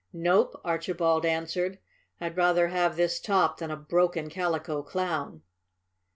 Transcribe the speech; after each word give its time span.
"Nope," 0.13 0.59
Archibald 0.63 1.27
answered. 1.27 1.77
"I'd 2.19 2.35
rather 2.35 2.69
have 2.69 2.95
this 2.97 3.19
top 3.21 3.59
than 3.59 3.69
a 3.69 3.77
broken 3.77 4.31
Calico 4.31 4.81
Clown." 4.81 5.43